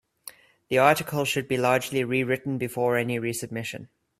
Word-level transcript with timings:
The 0.69 0.79
article 0.79 1.25
should 1.25 1.47
be 1.47 1.57
largely 1.59 2.03
rewritten 2.03 2.57
before 2.57 2.97
any 2.97 3.19
resubmission. 3.19 3.89